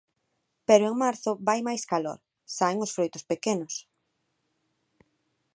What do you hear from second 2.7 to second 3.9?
os froitos pequenos.